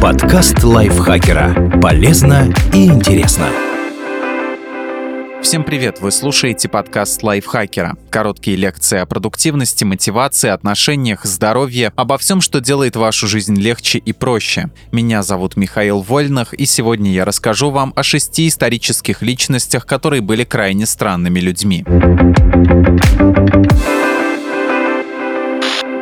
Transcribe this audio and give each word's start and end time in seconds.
Подкаст 0.00 0.64
лайфхакера. 0.64 1.78
Полезно 1.78 2.50
и 2.72 2.86
интересно. 2.86 3.48
Всем 5.42 5.62
привет! 5.62 6.00
Вы 6.00 6.10
слушаете 6.10 6.70
подкаст 6.70 7.22
лайфхакера. 7.22 7.98
Короткие 8.08 8.56
лекции 8.56 8.98
о 8.98 9.04
продуктивности, 9.04 9.84
мотивации, 9.84 10.48
отношениях, 10.48 11.26
здоровье, 11.26 11.92
обо 11.96 12.16
всем, 12.16 12.40
что 12.40 12.62
делает 12.62 12.96
вашу 12.96 13.26
жизнь 13.26 13.56
легче 13.60 13.98
и 13.98 14.14
проще. 14.14 14.70
Меня 14.90 15.22
зовут 15.22 15.56
Михаил 15.56 16.00
Вольнах, 16.00 16.54
и 16.54 16.64
сегодня 16.64 17.12
я 17.12 17.26
расскажу 17.26 17.70
вам 17.70 17.92
о 17.94 18.02
шести 18.02 18.48
исторических 18.48 19.20
личностях, 19.20 19.84
которые 19.84 20.22
были 20.22 20.44
крайне 20.44 20.86
странными 20.86 21.40
людьми. 21.40 21.84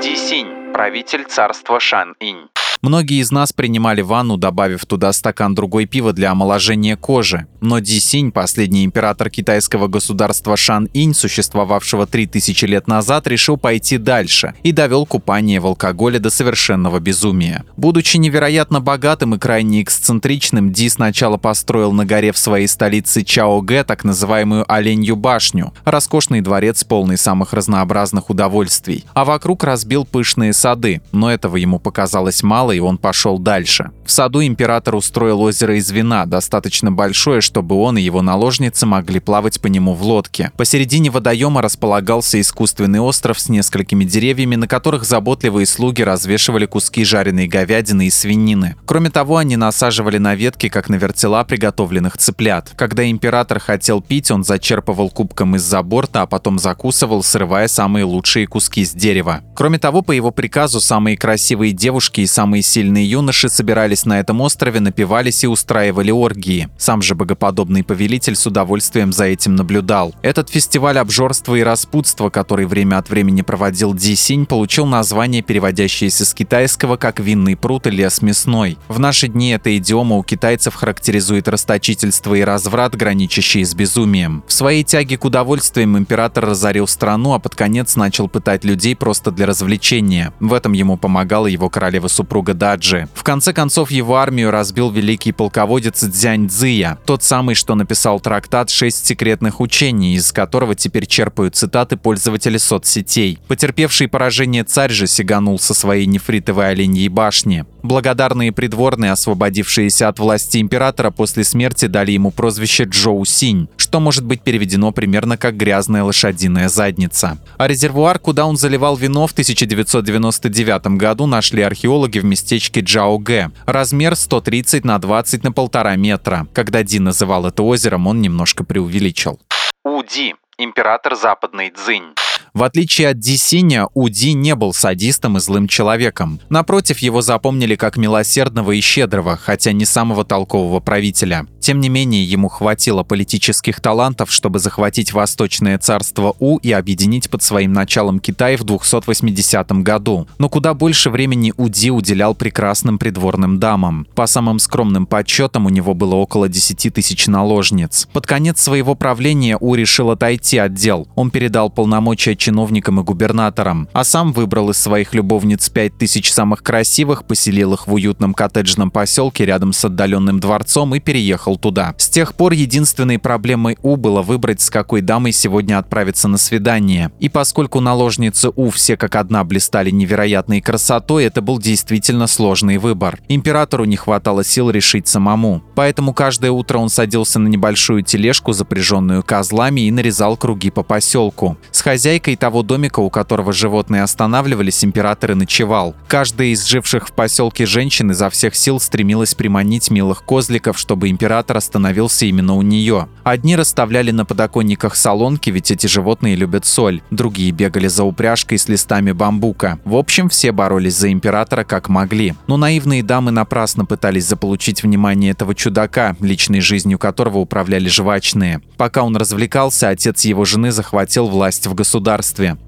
Дисинь, 0.01 0.73
правитель 0.73 1.25
царства 1.25 1.81
Шан-Инь. 1.81 2.49
Многие 2.81 3.21
из 3.21 3.33
нас 3.33 3.53
принимали 3.53 4.03
ванну, 4.03 4.37
добавив 4.37 4.87
туда 4.87 5.13
стакан 5.13 5.55
другой 5.55 5.87
пива 5.87 6.13
для 6.13 6.31
омоложения 6.31 6.97
кожи. 6.97 7.47
Но 7.61 7.81
Ди 7.81 7.99
Синь, 7.99 8.31
последний 8.31 8.85
император 8.85 9.31
китайского 9.31 9.89
государства 9.89 10.57
Шан-Инь, 10.57 11.13
существовавшего 11.13 12.07
3000 12.07 12.65
лет 12.67 12.87
назад, 12.87 13.27
решил 13.27 13.57
пойти 13.57 13.99
дальше 13.99 14.55
и 14.63 14.71
довел 14.71 15.07
купание 15.07 15.59
в 15.59 15.67
алкоголе 15.67 16.21
до 16.21 16.31
совершенного 16.31 17.01
безумия. 17.01 17.65
Будучи 17.77 18.17
невероятно 18.17 18.81
богатым 18.81 19.35
и 19.35 19.39
крайне 19.39 19.83
эксцентричным, 19.83 20.73
Ди 20.73 20.89
сначала 20.89 21.37
построил 21.37 21.91
на 21.93 22.07
горе 22.07 22.33
в 22.33 22.39
своей 22.39 22.69
столице 22.69 23.25
Чаогэ 23.25 23.83
так 23.83 24.05
называемую 24.05 24.65
Оленью 24.73 25.17
башню, 25.17 25.75
роскошный 25.85 26.43
дворец, 26.43 26.85
полный 26.85 27.19
самых 27.19 27.53
разнообразных 27.53 28.31
удовольствий, 28.31 29.05
а 29.15 29.25
вокруг 29.25 29.65
разбил 29.65 30.05
пышные 30.05 30.53
сады, 30.53 31.03
но 31.11 31.33
этого 31.33 31.57
ему 31.57 31.81
показалось 31.81 32.45
мало, 32.45 32.68
мало, 32.69 32.73
и 32.73 32.81
он 32.81 32.99
пошел 32.99 33.39
дальше. 33.39 33.91
В 34.05 34.11
саду 34.11 34.43
император 34.43 34.95
устроил 34.95 35.41
озеро 35.41 35.77
из 35.77 35.91
вина, 35.91 36.27
достаточно 36.27 36.91
большое, 36.91 37.41
чтобы 37.41 37.77
он 37.77 37.99
и 37.99 38.03
его 38.03 38.23
наложницы 38.23 38.87
могли 38.87 39.21
плавать 39.21 39.61
по 39.61 39.67
нему 39.69 39.95
в 39.95 40.03
лодке. 40.03 40.51
Посередине 40.57 41.11
водоема 41.11 41.63
располагался 41.63 42.41
искусственный 42.41 43.01
остров 43.01 43.39
с 43.39 43.49
несколькими 43.49 44.05
деревьями, 44.05 44.57
на 44.57 44.67
которых 44.67 45.05
заботливые 45.05 45.67
слуги 45.67 46.03
развешивали 46.03 46.67
куски 46.67 47.05
жареной 47.05 47.47
говядины 47.47 48.07
и 48.07 48.11
свинины. 48.11 48.77
Кроме 48.87 49.11
того, 49.11 49.37
они 49.37 49.57
насаживали 49.57 50.19
на 50.19 50.35
ветки, 50.35 50.69
как 50.69 50.89
на 50.89 50.97
вертела, 50.97 51.45
приготовленных 51.45 52.17
цыплят. 52.19 52.73
Когда 52.77 53.09
император 53.09 53.59
хотел 53.61 54.01
пить, 54.01 54.31
он 54.31 54.45
зачерпывал 54.45 55.11
кубком 55.11 55.57
из-за 55.57 55.83
борта, 55.83 56.23
а 56.23 56.27
потом 56.27 56.59
закусывал, 56.59 57.23
срывая 57.23 57.69
самые 57.69 58.05
лучшие 58.05 58.47
куски 58.47 58.85
с 58.85 58.93
дерева. 58.93 59.41
Кроме 59.55 59.79
того, 59.79 60.03
по 60.03 60.13
его 60.13 60.31
приказу, 60.31 60.81
самые 60.81 61.17
красивые 61.17 61.73
девушки 61.73 62.23
и 62.23 62.27
самые 62.27 62.58
Самые 62.59 62.63
сильные 62.65 63.09
юноши 63.09 63.49
собирались 63.49 64.05
на 64.05 64.19
этом 64.19 64.41
острове, 64.41 64.81
напивались 64.81 65.45
и 65.45 65.47
устраивали 65.47 66.11
оргии. 66.11 66.69
Сам 66.77 67.03
же 67.03 67.15
богоподобный 67.15 67.85
повелитель 67.85 68.35
с 68.35 68.49
удовольствием 68.49 69.13
за 69.13 69.27
этим 69.27 69.55
наблюдал. 69.55 70.13
Этот 70.23 70.51
фестиваль 70.51 70.99
обжорства 70.99 71.55
и 71.55 71.63
распутства, 71.63 72.31
который 72.31 72.67
время 72.67 72.99
от 72.99 73.11
времени 73.11 73.43
проводил 73.43 73.95
Ди 73.95 74.17
Синь, 74.17 74.45
получил 74.45 74.87
название, 74.87 75.43
переводящееся 75.43 76.25
с 76.25 76.35
китайского 76.35 76.97
как 76.97 77.21
«винный 77.21 77.55
пруд» 77.55 77.87
и 77.87 77.91
«лес 77.91 78.23
мясной». 78.23 78.77
В 78.89 78.99
наши 78.99 79.29
дни 79.29 79.51
эта 79.51 79.77
идиома 79.77 80.17
у 80.17 80.25
китайцев 80.25 80.75
характеризует 80.75 81.47
расточительство 81.47 82.35
и 82.35 82.41
разврат, 82.41 82.97
граничащие 82.97 83.65
с 83.65 83.73
безумием. 83.73 84.43
В 84.49 84.53
своей 84.53 84.83
тяге 84.83 85.17
к 85.17 85.25
удовольствиям 85.25 85.97
император 85.97 86.47
разорил 86.47 86.89
страну, 86.89 87.35
а 87.35 87.39
под 87.39 87.55
конец 87.55 87.95
начал 87.95 88.27
пытать 88.29 88.65
людей 88.65 88.97
просто 88.97 89.31
для 89.31 89.47
развлечения. 89.47 90.33
В 90.41 90.53
этом 90.53 90.73
ему 90.73 90.97
помогала 90.97 91.47
его 91.47 91.71
королева-супруга 91.71 92.48
друга 92.49 92.55
Даджи. 92.55 93.09
В 93.15 93.23
конце 93.23 93.53
концов, 93.53 93.91
его 93.91 94.17
армию 94.17 94.51
разбил 94.51 94.91
великий 94.91 95.33
полководец 95.33 96.05
Дзянь 96.05 96.49
Цзия, 96.49 96.99
тот 97.05 97.23
самый, 97.23 97.55
что 97.55 97.75
написал 97.75 98.21
трактат 98.21 98.71
«Шесть 98.71 99.07
секретных 99.07 99.61
учений», 99.61 100.15
из 100.15 100.33
которого 100.33 100.75
теперь 100.75 101.07
черпают 101.07 101.57
цитаты 101.57 101.97
пользователи 101.97 102.59
соцсетей. 102.59 103.39
Потерпевший 103.49 104.09
поражение 104.09 104.65
царь 104.65 104.93
же 104.93 105.07
сиганул 105.07 105.59
со 105.59 105.75
своей 105.75 106.07
нефритовой 106.07 106.71
оленьей 106.71 107.09
башни. 107.09 107.65
Благодарные 107.83 108.53
придворные, 108.53 109.13
освободившиеся 109.13 110.09
от 110.09 110.19
власти 110.19 110.59
императора 110.59 111.11
после 111.11 111.45
смерти, 111.45 111.87
дали 111.87 112.13
ему 112.13 112.31
прозвище 112.31 112.85
Джоу 112.85 113.25
Синь, 113.25 113.69
что 113.77 114.01
может 114.01 114.25
быть 114.25 114.43
переведено 114.43 114.93
примерно 114.93 115.37
как 115.37 115.57
«грязная 115.57 116.03
лошадиная 116.03 116.69
задница». 116.69 117.39
А 117.57 117.69
резервуар, 117.69 118.19
куда 118.19 118.47
он 118.47 118.57
заливал 118.57 118.97
вино 118.97 119.27
в 119.27 119.33
1999 119.33 120.99
году, 120.99 121.27
нашли 121.27 121.63
археологи 121.63 122.19
в 122.19 122.25
местечке 122.39 122.81
Джаогэ. 122.81 123.51
Размер 123.67 124.15
130 124.15 124.85
на 124.85 124.99
20 124.99 125.43
на 125.43 125.53
полтора 125.53 125.97
метра. 125.97 126.47
Когда 126.55 126.83
Ди 126.85 127.01
называл 127.01 127.47
это 127.47 127.63
озером, 127.63 128.07
он 128.07 128.23
немножко 128.23 128.65
преувеличил. 128.65 129.41
Уди 129.85 130.37
император 130.57 131.17
Западный 131.17 131.71
Цзинь. 131.71 132.15
В 132.59 132.65
отличие 132.65 133.11
от 133.11 133.21
Дисиня, 133.21 133.87
Уди 133.95 134.33
не 134.33 134.57
был 134.57 134.73
садистом 134.73 135.37
и 135.37 135.41
злым 135.41 135.69
человеком. 135.69 136.41
Напротив, 136.49 136.99
его 136.99 137.23
запомнили 137.23 137.77
как 137.77 137.97
милосердного 137.97 138.73
и 138.73 138.81
щедрого, 138.81 139.37
хотя 139.37 139.71
не 139.71 139.85
самого 139.85 140.25
толкового 140.25 140.81
правителя. 140.81 141.47
Тем 141.61 141.81
не 141.81 141.89
менее, 141.89 142.25
ему 142.25 142.49
хватило 142.49 143.05
политических 143.05 143.81
талантов, 143.81 144.33
чтобы 144.33 144.59
захватить 144.59 145.13
Восточное 145.13 145.79
царство 145.79 146.35
У 146.41 146.57
и 146.57 146.73
объединить 146.73 147.31
под 147.31 147.45
своим 147.45 147.73
началом 147.73 148.19
Китай 148.19 148.57
в 148.57 148.65
280 148.65 149.71
году. 149.83 150.27
Но 150.39 150.49
куда 150.49 150.75
больше 150.75 151.11
времени 151.11 151.53
Уди 151.57 151.93
уделял 151.93 152.35
прекрасным 152.35 152.99
придворным 152.99 153.61
дамам. 153.61 154.09
По 154.17 154.27
самым 154.27 154.59
скромным 154.59 155.07
подсчетам, 155.07 155.67
у 155.67 155.69
него 155.69 155.95
было 155.95 156.17
около 156.17 156.49
10 156.49 156.93
тысяч 156.93 157.29
наложниц. 157.29 158.09
Под 158.13 158.27
конец 158.27 158.61
своего 158.61 158.97
правления 158.97 159.57
У 159.61 159.77
решил 159.77 160.11
отойти 160.11 160.59
от 160.59 160.75
дел. 160.75 161.07
Он 161.15 161.31
передал 161.31 161.71
полномочия 161.71 162.35
чиновникам 162.49 162.99
и 162.99 163.03
губернаторам, 163.03 163.91
а 163.93 164.05
сам 164.05 164.33
выбрал 164.33 164.71
из 164.71 164.79
своих 164.79 165.13
любовниц 165.13 165.69
5 165.69 165.99
тысяч 165.99 166.33
самых 166.33 166.63
красивых, 166.63 167.25
поселил 167.25 167.75
их 167.75 167.87
в 167.87 167.93
уютном 167.93 168.33
коттеджном 168.33 168.91
поселке 168.91 169.45
рядом 169.45 169.75
с 169.75 169.85
отдаленным 169.85 170.41
дворцом 170.41 170.95
и 170.95 171.01
переехал 171.01 171.59
туда. 171.59 171.95
С 171.99 172.09
тех 172.09 172.35
пор 172.35 172.53
единственной 172.53 173.19
проблемой 173.19 173.77
У 173.83 173.97
было 173.97 174.23
выбрать, 174.23 174.63
с 174.63 174.71
какой 174.71 175.03
дамой 175.03 175.33
сегодня 175.33 175.79
отправиться 175.79 176.27
на 176.27 176.39
свидание. 176.39 177.13
И 177.21 177.29
поскольку 177.29 177.81
наложницы 177.81 178.49
У 178.57 178.71
все 178.71 178.97
как 178.97 179.17
одна 179.17 179.45
блистали 179.45 179.91
невероятной 179.91 180.63
красотой, 180.63 181.25
это 181.25 181.43
был 181.43 181.59
действительно 181.59 182.27
сложный 182.27 182.79
выбор. 182.79 183.19
Императору 183.29 183.85
не 183.85 183.97
хватало 183.97 184.43
сил 184.43 184.71
решить 184.71 185.07
самому. 185.07 185.63
Поэтому 185.75 186.15
каждое 186.15 186.51
утро 186.51 186.79
он 186.79 186.89
садился 186.89 187.39
на 187.39 187.49
небольшую 187.49 188.03
тележку, 188.03 188.55
запряженную 188.55 189.23
козлами, 189.23 189.83
и 189.83 189.91
нарезал 189.91 190.39
круги 190.39 190.71
по 190.71 190.83
поселку. 190.83 191.59
С 191.73 191.83
хозяйкой 191.83 192.38
того 192.39 192.63
домика, 192.63 193.01
у 193.01 193.11
которого 193.11 193.53
животные 193.53 194.03
останавливались, 194.03 194.85
император 194.85 195.33
и 195.33 195.35
ночевал. 195.35 195.95
Каждая 196.07 196.49
из 196.49 196.65
живших 196.65 197.09
в 197.09 197.13
поселке 197.13 197.67
женщин 197.67 198.11
изо 198.11 198.31
всех 198.31 198.55
сил 198.55 198.81
стремилась 198.81 199.35
приманить 199.35 199.91
милых 199.91 200.23
козликов, 200.25 200.79
чтобы 200.79 201.09
император 201.09 201.57
остановился 201.57 202.27
именно 202.27 202.55
у 202.55 202.63
нее. 202.63 203.09
Одни 203.25 203.57
расставляли 203.57 204.11
на 204.11 204.25
подоконниках 204.25 204.97
солонки, 204.97 205.51
ведь 205.51 205.71
эти 205.71 205.87
животные 205.87 206.37
любят 206.37 206.65
соль. 206.65 207.03
Другие 207.11 207.51
бегали 207.51 207.89
за 207.89 208.05
упряжкой 208.05 208.59
с 208.59 208.69
листами 208.69 209.13
бамбука. 209.13 209.79
В 209.85 209.97
общем, 209.97 210.29
все 210.29 210.53
боролись 210.53 210.97
за 210.97 211.11
императора 211.13 211.65
как 211.65 211.89
могли. 211.89 212.35
Но 212.47 212.57
наивные 212.57 213.03
дамы 213.03 213.31
напрасно 213.31 213.85
пытались 213.85 214.27
заполучить 214.27 214.83
внимание 214.83 215.33
этого 215.33 215.55
чудака, 215.55 216.17
личной 216.21 216.61
жизнью 216.61 216.99
которого 216.99 217.39
управляли 217.39 217.89
жвачные. 217.89 218.61
Пока 218.77 219.03
он 219.03 219.17
развлекался, 219.17 219.89
отец 219.89 220.25
его 220.25 220.45
жены 220.45 220.73
захватил 220.73 221.27
власть 221.27 221.67
в 221.67 221.75
государстве. 221.75 222.18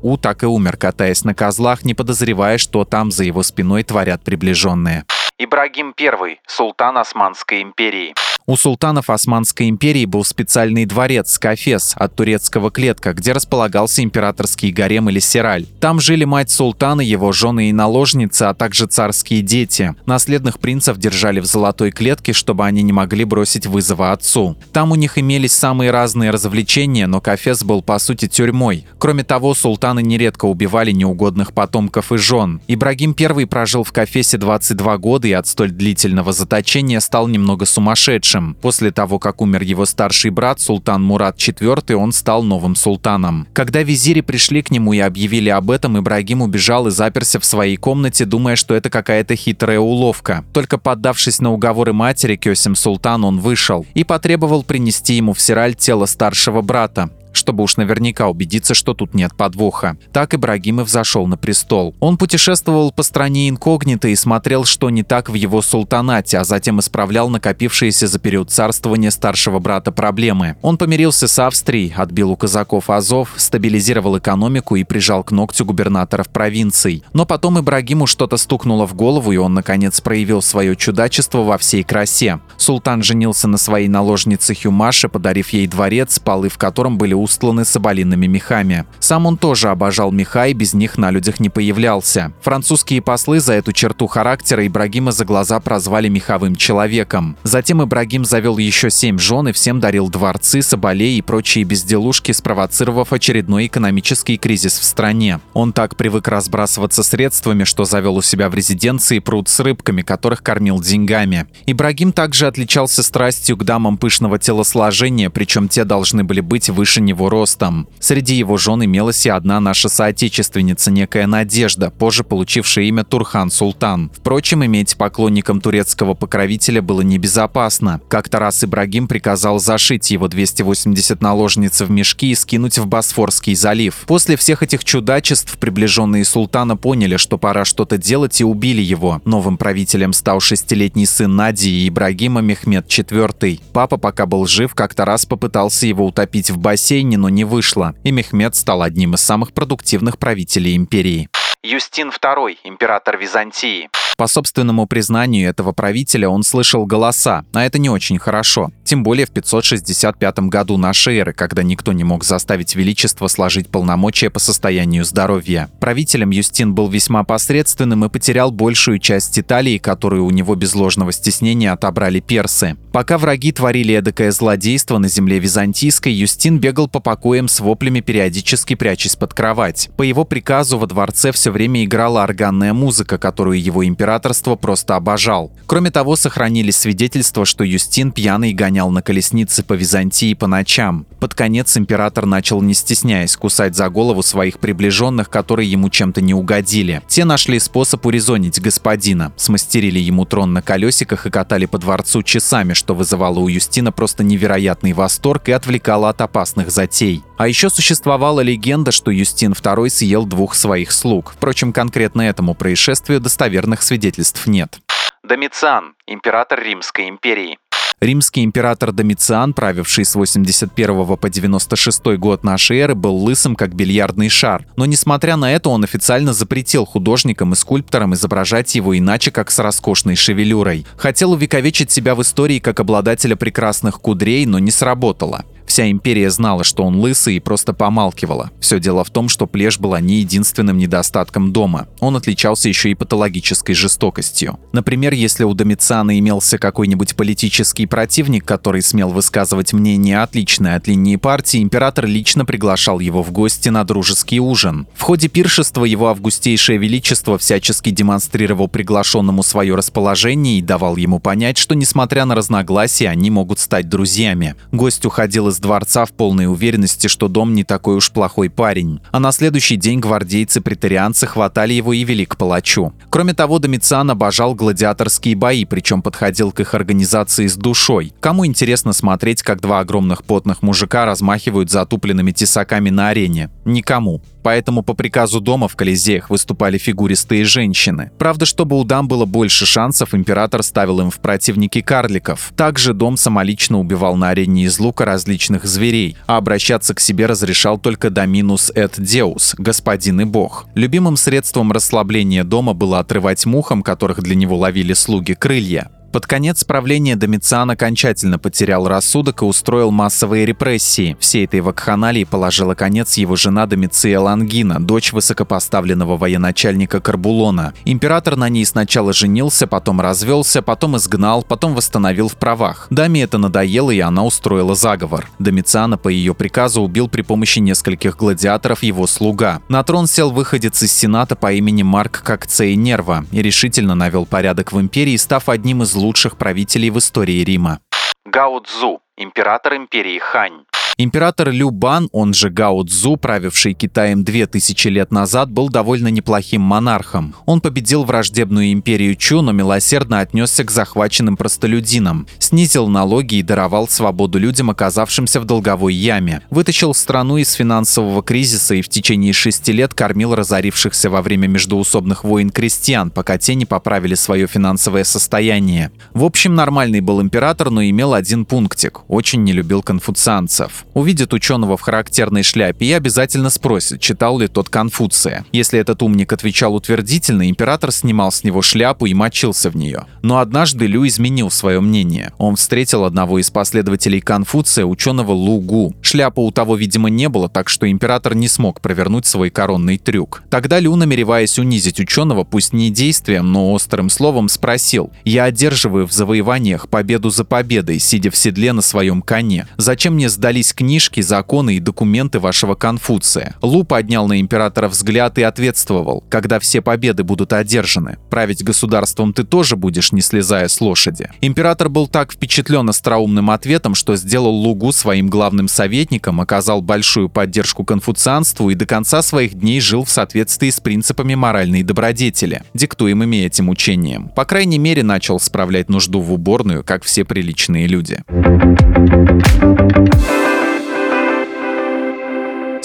У 0.02 0.16
так 0.16 0.42
и 0.42 0.46
умер, 0.46 0.76
катаясь 0.76 1.24
на 1.24 1.34
козлах, 1.34 1.84
не 1.84 1.94
подозревая, 1.94 2.58
что 2.58 2.84
там 2.84 3.10
за 3.10 3.24
его 3.24 3.42
спиной 3.42 3.82
творят 3.82 4.22
приближенные. 4.22 5.04
Ибрагим 5.38 5.94
I, 5.98 6.38
султан 6.46 6.98
Османской 6.98 7.62
империи. 7.62 8.14
У 8.50 8.56
султанов 8.56 9.10
Османской 9.10 9.68
империи 9.68 10.06
был 10.06 10.24
специальный 10.24 10.84
дворец 10.84 11.38
Кафес 11.38 11.92
от 11.94 12.16
турецкого 12.16 12.72
клетка, 12.72 13.12
где 13.12 13.30
располагался 13.30 14.02
императорский 14.02 14.72
гарем 14.72 15.08
или 15.08 15.20
сираль. 15.20 15.66
Там 15.78 16.00
жили 16.00 16.24
мать 16.24 16.50
султана, 16.50 17.00
его 17.00 17.30
жены 17.30 17.68
и 17.68 17.72
наложницы, 17.72 18.42
а 18.42 18.54
также 18.54 18.86
царские 18.86 19.42
дети. 19.42 19.94
Наследных 20.04 20.58
принцев 20.58 20.96
держали 20.96 21.38
в 21.38 21.44
золотой 21.44 21.92
клетке, 21.92 22.32
чтобы 22.32 22.66
они 22.66 22.82
не 22.82 22.92
могли 22.92 23.22
бросить 23.22 23.66
вызова 23.66 24.10
отцу. 24.10 24.56
Там 24.72 24.90
у 24.90 24.96
них 24.96 25.16
имелись 25.16 25.52
самые 25.52 25.92
разные 25.92 26.30
развлечения, 26.32 27.06
но 27.06 27.20
Кафес 27.20 27.62
был 27.62 27.82
по 27.82 28.00
сути 28.00 28.26
тюрьмой. 28.26 28.84
Кроме 28.98 29.22
того, 29.22 29.54
султаны 29.54 30.02
нередко 30.02 30.46
убивали 30.46 30.90
неугодных 30.90 31.52
потомков 31.52 32.10
и 32.10 32.16
жен. 32.16 32.60
Ибрагим 32.66 33.14
I 33.16 33.46
прожил 33.46 33.84
в 33.84 33.92
Кафесе 33.92 34.38
22 34.38 34.98
года 34.98 35.28
и 35.28 35.32
от 35.34 35.46
столь 35.46 35.70
длительного 35.70 36.32
заточения 36.32 36.98
стал 36.98 37.28
немного 37.28 37.64
сумасшедшим 37.64 38.39
старшим. 38.40 38.56
После 38.60 38.90
того, 38.90 39.18
как 39.18 39.40
умер 39.40 39.62
его 39.62 39.86
старший 39.86 40.30
брат, 40.30 40.60
султан 40.60 41.02
Мурат 41.02 41.36
IV, 41.38 41.94
он 41.94 42.12
стал 42.12 42.42
новым 42.42 42.74
султаном. 42.74 43.46
Когда 43.52 43.82
визири 43.82 44.20
пришли 44.20 44.62
к 44.62 44.70
нему 44.70 44.92
и 44.92 44.98
объявили 44.98 45.50
об 45.50 45.70
этом, 45.70 45.98
Ибрагим 45.98 46.42
убежал 46.42 46.86
и 46.86 46.90
заперся 46.90 47.38
в 47.38 47.44
своей 47.44 47.76
комнате, 47.76 48.24
думая, 48.24 48.56
что 48.56 48.74
это 48.74 48.90
какая-то 48.90 49.36
хитрая 49.36 49.78
уловка. 49.78 50.44
Только 50.52 50.78
поддавшись 50.78 51.40
на 51.40 51.52
уговоры 51.52 51.92
матери, 51.92 52.36
Кёсим 52.36 52.74
Султан, 52.74 53.24
он 53.24 53.38
вышел 53.38 53.86
и 53.94 54.04
потребовал 54.04 54.62
принести 54.62 55.14
ему 55.14 55.32
в 55.32 55.40
Сираль 55.40 55.74
тело 55.74 56.06
старшего 56.06 56.62
брата 56.62 57.10
чтобы 57.32 57.62
уж 57.62 57.76
наверняка 57.76 58.28
убедиться, 58.28 58.74
что 58.74 58.94
тут 58.94 59.14
нет 59.14 59.34
подвоха. 59.34 59.96
Так 60.12 60.34
Ибрагимов 60.34 60.88
зашел 60.88 61.26
на 61.26 61.36
престол. 61.36 61.94
Он 62.00 62.16
путешествовал 62.16 62.92
по 62.92 63.02
стране 63.02 63.48
инкогнито 63.48 64.08
и 64.08 64.16
смотрел, 64.16 64.64
что 64.64 64.90
не 64.90 65.02
так 65.02 65.28
в 65.28 65.34
его 65.34 65.62
султанате, 65.62 66.38
а 66.38 66.44
затем 66.44 66.80
исправлял 66.80 67.28
накопившиеся 67.28 68.06
за 68.06 68.18
период 68.18 68.50
царствования 68.50 69.10
старшего 69.10 69.58
брата 69.58 69.92
проблемы. 69.92 70.56
Он 70.62 70.76
помирился 70.78 71.28
с 71.28 71.38
Австрией, 71.38 71.92
отбил 71.96 72.30
у 72.30 72.36
казаков 72.36 72.90
Азов, 72.90 73.30
стабилизировал 73.36 74.18
экономику 74.18 74.76
и 74.76 74.84
прижал 74.84 75.24
к 75.24 75.30
ногтю 75.30 75.64
губернаторов 75.64 76.28
провинций. 76.28 77.04
Но 77.12 77.26
потом 77.26 77.58
Ибрагиму 77.60 78.06
что-то 78.06 78.36
стукнуло 78.36 78.86
в 78.86 78.94
голову, 78.94 79.32
и 79.32 79.36
он, 79.36 79.54
наконец, 79.54 80.00
проявил 80.00 80.42
свое 80.42 80.76
чудачество 80.76 81.42
во 81.42 81.58
всей 81.58 81.82
красе. 81.82 82.40
Султан 82.56 83.02
женился 83.02 83.48
на 83.48 83.58
своей 83.58 83.88
наложнице 83.88 84.54
Хюмаше, 84.54 85.08
подарив 85.08 85.50
ей 85.50 85.66
дворец, 85.66 86.18
полы 86.18 86.48
в 86.48 86.58
котором 86.58 86.98
были 86.98 87.14
устланы 87.20 87.64
соболиными 87.64 88.26
мехами. 88.26 88.84
Сам 88.98 89.26
он 89.26 89.36
тоже 89.36 89.68
обожал 89.68 90.12
меха 90.12 90.46
и 90.46 90.52
без 90.52 90.74
них 90.74 90.98
на 90.98 91.10
людях 91.10 91.40
не 91.40 91.48
появлялся. 91.48 92.32
Французские 92.42 93.02
послы 93.02 93.40
за 93.40 93.54
эту 93.54 93.72
черту 93.72 94.06
характера 94.06 94.66
Ибрагима 94.66 95.12
за 95.12 95.24
глаза 95.24 95.60
прозвали 95.60 96.08
меховым 96.08 96.56
человеком. 96.56 97.36
Затем 97.42 97.82
Ибрагим 97.82 98.24
завел 98.24 98.58
еще 98.58 98.90
семь 98.90 99.18
жен 99.18 99.48
и 99.48 99.52
всем 99.52 99.80
дарил 99.80 100.08
дворцы, 100.08 100.62
соболей 100.62 101.18
и 101.18 101.22
прочие 101.22 101.64
безделушки, 101.64 102.32
спровоцировав 102.32 103.12
очередной 103.12 103.66
экономический 103.66 104.36
кризис 104.36 104.78
в 104.78 104.84
стране. 104.84 105.40
Он 105.54 105.72
так 105.72 105.96
привык 105.96 106.28
разбрасываться 106.28 107.02
средствами, 107.02 107.64
что 107.64 107.84
завел 107.84 108.16
у 108.16 108.22
себя 108.22 108.48
в 108.48 108.54
резиденции 108.54 109.18
пруд 109.18 109.48
с 109.48 109.60
рыбками, 109.60 110.02
которых 110.02 110.42
кормил 110.42 110.80
деньгами. 110.80 111.46
Ибрагим 111.66 112.12
также 112.12 112.46
отличался 112.46 113.02
страстью 113.02 113.56
к 113.56 113.64
дамам 113.64 113.98
пышного 113.98 114.38
телосложения, 114.38 115.30
причем 115.30 115.68
те 115.68 115.84
должны 115.84 116.24
были 116.24 116.40
быть 116.40 116.70
выше 116.70 117.00
него 117.10 117.28
ростом. 117.28 117.88
Среди 117.98 118.36
его 118.36 118.56
жен 118.56 118.84
имелась 118.84 119.26
и 119.26 119.28
одна 119.28 119.60
наша 119.60 119.88
соотечественница, 119.88 120.90
некая 120.90 121.26
Надежда, 121.26 121.90
позже 121.90 122.24
получившая 122.24 122.84
имя 122.86 123.04
Турхан 123.04 123.50
Султан. 123.50 124.10
Впрочем, 124.14 124.64
иметь 124.64 124.96
поклонником 124.96 125.60
турецкого 125.60 126.14
покровителя 126.14 126.80
было 126.82 127.00
небезопасно. 127.02 128.00
Как-то 128.08 128.38
раз 128.38 128.64
Ибрагим 128.64 129.08
приказал 129.08 129.58
зашить 129.58 130.10
его 130.10 130.28
280 130.28 131.20
наложниц 131.20 131.80
в 131.80 131.90
мешки 131.90 132.30
и 132.30 132.34
скинуть 132.34 132.78
в 132.78 132.86
Босфорский 132.86 133.54
залив. 133.54 133.94
После 134.06 134.36
всех 134.36 134.62
этих 134.62 134.84
чудачеств 134.84 135.58
приближенные 135.58 136.24
султана 136.24 136.76
поняли, 136.76 137.16
что 137.16 137.38
пора 137.38 137.64
что-то 137.64 137.98
делать 137.98 138.40
и 138.40 138.44
убили 138.44 138.82
его. 138.82 139.20
Новым 139.24 139.58
правителем 139.58 140.12
стал 140.12 140.40
шестилетний 140.40 141.06
сын 141.06 141.34
Надии 141.34 141.88
Ибрагима 141.88 142.40
Мехмед 142.40 142.86
IV. 142.86 143.60
Папа, 143.72 143.96
пока 143.96 144.26
был 144.26 144.46
жив, 144.46 144.74
как-то 144.74 145.04
раз 145.04 145.26
попытался 145.26 145.86
его 145.86 146.06
утопить 146.06 146.50
в 146.50 146.58
бассейн, 146.58 146.99
Но 147.02 147.28
не 147.28 147.44
вышло, 147.44 147.94
и 148.04 148.10
Мехмед 148.10 148.54
стал 148.54 148.82
одним 148.82 149.14
из 149.14 149.20
самых 149.20 149.52
продуктивных 149.52 150.18
правителей 150.18 150.76
империи. 150.76 151.28
Юстин 151.62 152.10
II, 152.10 152.56
император 152.64 153.18
Византии. 153.18 153.90
По 154.20 154.26
собственному 154.26 154.86
признанию 154.86 155.48
этого 155.48 155.72
правителя 155.72 156.28
он 156.28 156.42
слышал 156.42 156.84
голоса, 156.84 157.46
а 157.54 157.64
это 157.64 157.78
не 157.78 157.88
очень 157.88 158.18
хорошо. 158.18 158.70
Тем 158.84 159.02
более 159.02 159.24
в 159.24 159.30
565 159.30 160.40
году 160.40 160.76
нашей 160.76 161.16
эры, 161.16 161.32
когда 161.32 161.62
никто 161.62 161.94
не 161.94 162.04
мог 162.04 162.22
заставить 162.22 162.74
Величество 162.74 163.28
сложить 163.28 163.70
полномочия 163.70 164.28
по 164.28 164.38
состоянию 164.38 165.06
здоровья. 165.06 165.70
Правителем 165.80 166.28
Юстин 166.32 166.74
был 166.74 166.90
весьма 166.90 167.24
посредственным 167.24 168.04
и 168.04 168.10
потерял 168.10 168.50
большую 168.50 168.98
часть 168.98 169.38
Италии, 169.38 169.78
которую 169.78 170.26
у 170.26 170.30
него 170.30 170.54
без 170.54 170.74
ложного 170.74 171.12
стеснения 171.12 171.72
отобрали 171.72 172.20
персы. 172.20 172.76
Пока 172.92 173.16
враги 173.16 173.52
творили 173.52 173.94
эдакое 173.94 174.32
злодейство 174.32 174.98
на 174.98 175.08
земле 175.08 175.38
византийской, 175.38 176.12
Юстин 176.12 176.58
бегал 176.58 176.88
по 176.88 177.00
покоям 177.00 177.48
с 177.48 177.58
воплями, 177.60 178.00
периодически 178.00 178.74
прячась 178.74 179.16
под 179.16 179.32
кровать. 179.32 179.88
По 179.96 180.02
его 180.02 180.26
приказу 180.26 180.76
во 180.76 180.86
дворце 180.86 181.32
все 181.32 181.50
время 181.50 181.84
играла 181.84 182.22
органная 182.22 182.74
музыка, 182.74 183.16
которую 183.16 183.62
его 183.62 183.82
император 183.86 184.09
императорство 184.10 184.56
просто 184.56 184.96
обожал. 184.96 185.52
Кроме 185.66 185.92
того, 185.92 186.16
сохранились 186.16 186.76
свидетельства, 186.76 187.46
что 187.46 187.62
Юстин 187.62 188.10
пьяный 188.10 188.52
гонял 188.52 188.90
на 188.90 189.02
колеснице 189.02 189.62
по 189.62 189.74
Византии 189.74 190.34
по 190.34 190.48
ночам. 190.48 191.06
Под 191.20 191.34
конец 191.34 191.76
император 191.76 192.26
начал, 192.26 192.60
не 192.60 192.74
стесняясь, 192.74 193.36
кусать 193.36 193.76
за 193.76 193.88
голову 193.88 194.22
своих 194.24 194.58
приближенных, 194.58 195.30
которые 195.30 195.70
ему 195.70 195.90
чем-то 195.90 196.20
не 196.22 196.34
угодили. 196.34 197.02
Те 197.06 197.24
нашли 197.24 197.60
способ 197.60 198.04
урезонить 198.04 198.60
господина, 198.60 199.32
смастерили 199.36 200.00
ему 200.00 200.24
трон 200.24 200.54
на 200.54 200.62
колесиках 200.62 201.26
и 201.26 201.30
катали 201.30 201.66
по 201.66 201.78
дворцу 201.78 202.24
часами, 202.24 202.72
что 202.72 202.96
вызывало 202.96 203.38
у 203.38 203.46
Юстина 203.46 203.92
просто 203.92 204.24
невероятный 204.24 204.92
восторг 204.92 205.48
и 205.48 205.52
отвлекало 205.52 206.08
от 206.08 206.20
опасных 206.20 206.72
затей. 206.72 207.22
А 207.36 207.46
еще 207.46 207.70
существовала 207.70 208.40
легенда, 208.40 208.90
что 208.92 209.10
Юстин 209.10 209.52
II 209.52 209.88
съел 209.88 210.26
двух 210.26 210.54
своих 210.54 210.90
слуг. 210.90 211.32
Впрочем, 211.36 211.72
конкретно 211.72 212.22
этому 212.22 212.54
происшествию 212.54 213.20
достоверных 213.20 213.82
свидетельств 213.82 213.99
свидетельств 214.00 214.46
нет. 214.46 214.80
Домициан, 215.22 215.94
император 216.06 216.62
Римской 216.62 217.08
империи. 217.08 217.58
Римский 218.00 218.42
император 218.44 218.92
Домициан, 218.92 219.52
правивший 219.52 220.06
с 220.06 220.14
81 220.14 221.16
по 221.18 221.28
96 221.28 222.16
год 222.16 222.42
нашей 222.42 222.78
эры, 222.78 222.94
был 222.94 223.14
лысым, 223.14 223.54
как 223.54 223.74
бильярдный 223.74 224.30
шар. 224.30 224.64
Но 224.76 224.86
несмотря 224.86 225.36
на 225.36 225.52
это, 225.52 225.68
он 225.68 225.84
официально 225.84 226.32
запретил 226.32 226.86
художникам 226.86 227.52
и 227.52 227.56
скульпторам 227.56 228.14
изображать 228.14 228.74
его 228.74 228.96
иначе, 228.96 229.30
как 229.30 229.50
с 229.50 229.58
роскошной 229.58 230.16
шевелюрой. 230.16 230.86
Хотел 230.96 231.32
увековечить 231.32 231.90
себя 231.90 232.14
в 232.14 232.22
истории 232.22 232.58
как 232.58 232.80
обладателя 232.80 233.36
прекрасных 233.36 234.00
кудрей, 234.00 234.46
но 234.46 234.58
не 234.58 234.70
сработало. 234.70 235.44
Вся 235.70 235.88
империя 235.88 236.30
знала, 236.30 236.64
что 236.64 236.82
он 236.82 236.96
лысый 236.98 237.36
и 237.36 237.38
просто 237.38 237.72
помалкивала. 237.72 238.50
Все 238.58 238.80
дело 238.80 239.04
в 239.04 239.10
том, 239.10 239.28
что 239.28 239.46
плешь 239.46 239.78
была 239.78 240.00
не 240.00 240.16
единственным 240.16 240.78
недостатком 240.78 241.52
дома. 241.52 241.86
Он 242.00 242.16
отличался 242.16 242.68
еще 242.68 242.90
и 242.90 242.96
патологической 242.96 243.76
жестокостью. 243.76 244.58
Например, 244.72 245.12
если 245.12 245.44
у 245.44 245.54
Домициана 245.54 246.18
имелся 246.18 246.58
какой-нибудь 246.58 247.14
политический 247.14 247.86
противник, 247.86 248.44
который 248.44 248.82
смел 248.82 249.10
высказывать 249.10 249.72
мнение 249.72 250.20
отличное 250.20 250.74
от 250.74 250.88
линии 250.88 251.14
партии, 251.14 251.62
император 251.62 252.06
лично 252.06 252.44
приглашал 252.44 252.98
его 252.98 253.22
в 253.22 253.30
гости 253.30 253.68
на 253.68 253.84
дружеский 253.84 254.40
ужин. 254.40 254.88
В 254.96 255.02
ходе 255.02 255.28
пиршества 255.28 255.84
его 255.84 256.08
августейшее 256.08 256.78
величество 256.78 257.38
всячески 257.38 257.90
демонстрировал 257.90 258.66
приглашенному 258.66 259.44
свое 259.44 259.76
расположение 259.76 260.58
и 260.58 260.62
давал 260.62 260.96
ему 260.96 261.20
понять, 261.20 261.58
что 261.58 261.76
несмотря 261.76 262.24
на 262.24 262.34
разногласия, 262.34 263.08
они 263.08 263.30
могут 263.30 263.60
стать 263.60 263.88
друзьями. 263.88 264.56
Гость 264.72 265.06
уходил 265.06 265.46
из 265.46 265.59
дворца 265.60 266.04
в 266.04 266.12
полной 266.12 266.46
уверенности, 266.46 267.06
что 267.06 267.28
дом 267.28 267.54
не 267.54 267.64
такой 267.64 267.96
уж 267.96 268.10
плохой 268.10 268.50
парень. 268.50 269.00
А 269.10 269.20
на 269.20 269.32
следующий 269.32 269.76
день 269.76 270.00
гвардейцы-претарианцы 270.00 271.26
хватали 271.26 271.72
его 271.72 271.92
и 271.92 272.04
вели 272.04 272.26
к 272.26 272.36
палачу. 272.36 272.92
Кроме 273.10 273.34
того, 273.34 273.58
Домициан 273.58 274.10
обожал 274.10 274.54
гладиаторские 274.54 275.36
бои, 275.36 275.64
причем 275.64 276.02
подходил 276.02 276.52
к 276.52 276.60
их 276.60 276.74
организации 276.74 277.46
с 277.46 277.56
душой. 277.56 278.12
Кому 278.20 278.46
интересно 278.46 278.92
смотреть, 278.92 279.42
как 279.42 279.60
два 279.60 279.80
огромных 279.80 280.24
потных 280.24 280.62
мужика 280.62 281.04
размахивают 281.04 281.70
затупленными 281.70 282.32
тесаками 282.32 282.90
на 282.90 283.08
арене? 283.08 283.50
Никому. 283.64 284.22
Поэтому 284.42 284.82
по 284.82 284.94
приказу 284.94 285.40
дома 285.40 285.68
в 285.68 285.76
Колизеях 285.76 286.30
выступали 286.30 286.78
фигуристые 286.78 287.44
женщины. 287.44 288.10
Правда, 288.18 288.46
чтобы 288.46 288.78
у 288.78 288.84
дам 288.84 289.08
было 289.08 289.24
больше 289.24 289.66
шансов, 289.66 290.14
император 290.14 290.62
ставил 290.62 291.00
им 291.00 291.10
в 291.10 291.20
противники 291.20 291.80
карликов. 291.80 292.52
Также 292.56 292.94
дом 292.94 293.16
самолично 293.16 293.78
убивал 293.78 294.16
на 294.16 294.30
арене 294.30 294.64
из 294.64 294.78
лука 294.78 295.04
различных 295.04 295.64
зверей, 295.64 296.16
а 296.26 296.36
обращаться 296.36 296.94
к 296.94 297.00
себе 297.00 297.26
разрешал 297.26 297.78
только 297.78 298.10
Доминус 298.10 298.70
эт 298.74 298.94
Деус, 298.98 299.54
господин 299.58 300.20
и 300.20 300.24
бог. 300.24 300.66
Любимым 300.74 301.16
средством 301.16 301.72
расслабления 301.72 302.44
дома 302.44 302.74
было 302.74 302.98
отрывать 302.98 303.44
мухам, 303.46 303.82
которых 303.82 304.22
для 304.22 304.34
него 304.34 304.56
ловили 304.56 304.92
слуги, 304.92 305.34
крылья. 305.34 305.90
Под 306.12 306.26
конец 306.26 306.64
правления 306.64 307.14
Домициан 307.14 307.70
окончательно 307.70 308.40
потерял 308.40 308.88
рассудок 308.88 309.42
и 309.42 309.44
устроил 309.44 309.92
массовые 309.92 310.44
репрессии. 310.44 311.16
Всей 311.20 311.44
этой 311.44 311.60
вакханалии 311.60 312.24
положила 312.24 312.74
конец 312.74 313.14
его 313.14 313.36
жена 313.36 313.66
Домиция 313.66 314.18
Лангина, 314.18 314.80
дочь 314.80 315.12
высокопоставленного 315.12 316.16
военачальника 316.16 317.00
Карбулона. 317.00 317.74
Император 317.84 318.34
на 318.34 318.48
ней 318.48 318.66
сначала 318.66 319.12
женился, 319.12 319.68
потом 319.68 320.00
развелся, 320.00 320.62
потом 320.62 320.96
изгнал, 320.96 321.44
потом 321.44 321.76
восстановил 321.76 322.26
в 322.26 322.34
правах. 322.34 322.88
Даме 322.90 323.22
это 323.22 323.38
надоело, 323.38 323.92
и 323.92 324.00
она 324.00 324.24
устроила 324.24 324.74
заговор. 324.74 325.28
Домициана 325.38 325.96
по 325.96 326.08
ее 326.08 326.34
приказу 326.34 326.82
убил 326.82 327.06
при 327.06 327.22
помощи 327.22 327.60
нескольких 327.60 328.16
гладиаторов 328.16 328.82
его 328.82 329.06
слуга. 329.06 329.62
На 329.68 329.84
трон 329.84 330.08
сел 330.08 330.32
выходец 330.32 330.82
из 330.82 330.92
Сената 330.92 331.36
по 331.36 331.52
имени 331.52 331.84
Марк 331.84 332.22
Кокцей 332.24 332.74
Нерва 332.74 333.26
и 333.30 333.42
решительно 333.42 333.94
навел 333.94 334.26
порядок 334.26 334.72
в 334.72 334.80
империи, 334.80 335.16
став 335.16 335.48
одним 335.48 335.84
из 335.84 335.99
лучших 336.00 336.36
правителей 336.36 336.90
в 336.90 336.98
истории 336.98 337.44
Рима. 337.44 337.80
Гао 338.24 338.60
Цзу, 338.60 339.00
император 339.16 339.76
империи 339.76 340.18
Хань. 340.18 340.64
Император 341.02 341.50
Любан, 341.50 342.10
он 342.12 342.34
же 342.34 342.50
Гао 342.50 342.84
Цзу, 342.84 343.16
правивший 343.16 343.72
Китаем 343.72 344.22
2000 344.22 344.88
лет 344.88 345.10
назад, 345.10 345.50
был 345.50 345.70
довольно 345.70 346.08
неплохим 346.08 346.60
монархом. 346.60 347.34
Он 347.46 347.62
победил 347.62 348.04
враждебную 348.04 348.70
империю 348.72 349.16
Чу, 349.16 349.40
но 349.40 349.52
милосердно 349.52 350.20
отнесся 350.20 350.62
к 350.62 350.70
захваченным 350.70 351.38
простолюдинам, 351.38 352.26
снизил 352.38 352.88
налоги 352.88 353.36
и 353.36 353.42
даровал 353.42 353.88
свободу 353.88 354.38
людям, 354.38 354.68
оказавшимся 354.68 355.40
в 355.40 355.46
долговой 355.46 355.94
яме, 355.94 356.42
вытащил 356.50 356.92
страну 356.92 357.38
из 357.38 357.50
финансового 357.52 358.22
кризиса 358.22 358.74
и 358.74 358.82
в 358.82 358.90
течение 358.90 359.32
шести 359.32 359.72
лет 359.72 359.94
кормил 359.94 360.34
разорившихся 360.34 361.08
во 361.08 361.22
время 361.22 361.46
междуусобных 361.46 362.24
войн 362.24 362.50
крестьян, 362.50 363.10
пока 363.10 363.38
те 363.38 363.54
не 363.54 363.64
поправили 363.64 364.16
свое 364.16 364.46
финансовое 364.46 365.04
состояние. 365.04 365.92
В 366.12 366.24
общем, 366.24 366.54
нормальный 366.54 367.00
был 367.00 367.22
император, 367.22 367.70
но 367.70 367.82
имел 367.82 368.12
один 368.12 368.44
пунктик– 368.44 369.00
очень 369.08 369.44
не 369.44 369.54
любил 369.54 369.82
конфуцианцев 369.82 370.84
увидит 370.94 371.32
ученого 371.32 371.76
в 371.76 371.80
характерной 371.80 372.42
шляпе 372.42 372.86
и 372.86 372.92
обязательно 372.92 373.50
спросит, 373.50 374.00
читал 374.00 374.38
ли 374.38 374.48
тот 374.48 374.68
Конфуция. 374.68 375.44
Если 375.52 375.78
этот 375.78 376.02
умник 376.02 376.32
отвечал 376.32 376.74
утвердительно, 376.74 377.48
император 377.48 377.92
снимал 377.92 378.32
с 378.32 378.44
него 378.44 378.62
шляпу 378.62 379.06
и 379.06 379.14
мочился 379.14 379.70
в 379.70 379.76
нее. 379.76 380.06
Но 380.22 380.38
однажды 380.38 380.86
Лю 380.86 381.06
изменил 381.06 381.50
свое 381.50 381.80
мнение. 381.80 382.32
Он 382.38 382.56
встретил 382.56 383.04
одного 383.04 383.38
из 383.38 383.50
последователей 383.50 384.20
Конфуция, 384.20 384.84
ученого 384.84 385.32
Лу 385.32 385.60
Гу. 385.60 385.94
Шляпы 386.02 386.40
у 386.40 386.50
того, 386.50 386.76
видимо, 386.76 387.10
не 387.10 387.28
было, 387.28 387.48
так 387.48 387.68
что 387.68 387.90
император 387.90 388.34
не 388.34 388.48
смог 388.48 388.80
провернуть 388.80 389.26
свой 389.26 389.50
коронный 389.50 389.98
трюк. 389.98 390.42
Тогда 390.50 390.78
Лю, 390.80 390.96
намереваясь 390.96 391.58
унизить 391.58 392.00
ученого, 392.00 392.44
пусть 392.44 392.72
не 392.72 392.90
действием, 392.90 393.52
но 393.52 393.72
острым 393.72 394.10
словом, 394.10 394.48
спросил, 394.48 395.10
«Я 395.24 395.44
одерживаю 395.44 396.06
в 396.06 396.12
завоеваниях 396.12 396.88
победу 396.88 397.30
за 397.30 397.44
победой, 397.44 397.98
сидя 397.98 398.30
в 398.30 398.36
седле 398.36 398.72
на 398.72 398.82
своем 398.82 399.22
коне. 399.22 399.66
Зачем 399.76 400.14
мне 400.14 400.28
сдались 400.28 400.72
книжки, 400.80 401.20
законы 401.20 401.76
и 401.76 401.78
документы 401.78 402.40
вашего 402.40 402.74
Конфуция. 402.74 403.54
Лу 403.60 403.84
поднял 403.84 404.26
на 404.26 404.40
императора 404.40 404.88
взгляд 404.88 405.36
и 405.36 405.42
ответствовал, 405.42 406.24
когда 406.30 406.58
все 406.58 406.80
победы 406.80 407.22
будут 407.22 407.52
одержаны. 407.52 408.16
Править 408.30 408.64
государством 408.64 409.34
ты 409.34 409.44
тоже 409.44 409.76
будешь, 409.76 410.10
не 410.12 410.22
слезая 410.22 410.68
с 410.68 410.80
лошади. 410.80 411.28
Император 411.42 411.90
был 411.90 412.08
так 412.08 412.32
впечатлен 412.32 412.88
остроумным 412.88 413.50
ответом, 413.50 413.94
что 413.94 414.16
сделал 414.16 414.54
Лугу 414.54 414.90
своим 414.92 415.28
главным 415.28 415.68
советником, 415.68 416.40
оказал 416.40 416.80
большую 416.80 417.28
поддержку 417.28 417.84
конфуцианству 417.84 418.70
и 418.70 418.74
до 418.74 418.86
конца 418.86 419.20
своих 419.20 419.52
дней 419.52 419.82
жил 419.82 420.04
в 420.04 420.10
соответствии 420.10 420.70
с 420.70 420.80
принципами 420.80 421.34
моральной 421.34 421.82
добродетели, 421.82 422.62
диктуемыми 422.72 423.36
этим 423.44 423.68
учением. 423.68 424.30
По 424.34 424.46
крайней 424.46 424.78
мере, 424.78 425.02
начал 425.02 425.38
справлять 425.40 425.90
нужду 425.90 426.22
в 426.22 426.32
уборную, 426.32 426.82
как 426.84 427.04
все 427.04 427.26
приличные 427.26 427.86
люди. 427.86 428.24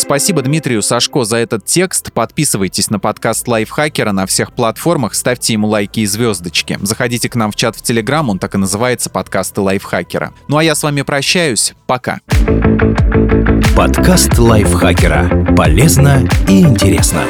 Спасибо 0.06 0.44
Дмитрию 0.44 0.84
Сашко 0.84 1.24
за 1.24 1.38
этот 1.38 1.66
текст. 1.66 2.14
Подписывайтесь 2.14 2.92
на 2.92 3.00
подкаст 3.00 3.48
Лайфхакера 3.48 4.12
на 4.12 4.28
всех 4.28 4.54
платформах, 4.54 5.16
ставьте 5.16 5.54
ему 5.54 5.68
лайки 5.68 6.02
и 6.02 6.06
звездочки. 6.06 6.78
Заходите 6.84 7.28
к 7.28 7.34
нам 7.34 7.52
в 7.52 7.56
чат 7.56 7.76
в 7.76 7.82
Телеграм, 7.82 8.30
он 8.30 8.38
так 8.38 8.54
и 8.54 8.60
называется 8.60 9.10
«Подкасты 9.10 9.62
Лайфхакера». 9.62 10.32
Ну 10.48 10.58
а 10.58 10.64
я 10.64 10.76
с 10.76 10.84
вами 10.84 11.02
прощаюсь. 11.02 11.74
Пока. 11.88 12.20
Подкаст 13.76 14.38
Лайфхакера. 14.38 15.56
Полезно 15.56 16.30
и 16.48 16.62
интересно. 16.62 17.24